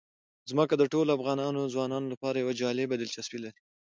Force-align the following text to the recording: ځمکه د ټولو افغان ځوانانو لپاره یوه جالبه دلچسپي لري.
ځمکه 0.49 0.75
د 0.77 0.83
ټولو 0.93 1.09
افغان 1.17 1.39
ځوانانو 1.73 2.11
لپاره 2.13 2.37
یوه 2.43 2.53
جالبه 2.61 2.95
دلچسپي 2.97 3.39
لري. 3.43 3.59